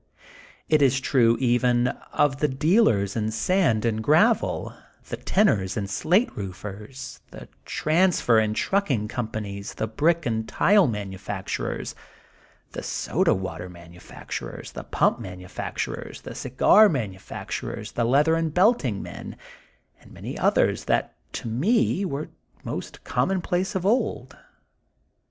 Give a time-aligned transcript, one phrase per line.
[0.67, 4.73] It is true, even, of the dealers in sand and gravel,
[5.09, 10.87] the tinners and slate roofers, the transfer and trucking com panies, the brick and tile
[10.87, 11.93] manufacturers,
[12.71, 19.03] the soda water manufacturers, the pump manu facturers, the cigar manufacturers, the leather and belting
[19.03, 19.37] men,
[20.01, 22.29] and many others that to me were
[22.63, 24.35] most commonplace of old.